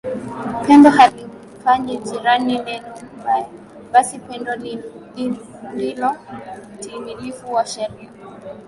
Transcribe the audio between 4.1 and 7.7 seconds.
pendo ndilo utimilifu wa